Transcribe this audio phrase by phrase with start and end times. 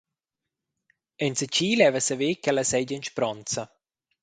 [1.25, 3.63] Enzatgi leva saver ch’ella seigi en speronza.